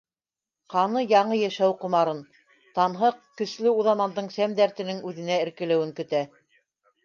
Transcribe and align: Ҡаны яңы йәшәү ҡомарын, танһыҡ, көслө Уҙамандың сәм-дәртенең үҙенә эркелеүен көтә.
Ҡаны 0.73 1.03
яңы 1.03 1.37
йәшәү 1.39 1.75
ҡомарын, 1.83 2.23
танһыҡ, 2.79 3.21
көслө 3.43 3.77
Уҙамандың 3.83 4.33
сәм-дәртенең 4.41 5.07
үҙенә 5.13 5.41
эркелеүен 5.47 5.97
көтә. 6.03 6.27